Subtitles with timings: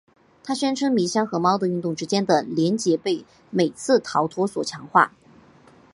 [0.43, 5.11] 他宣称迷箱和猫的运动之间的联结被每次逃脱所强化。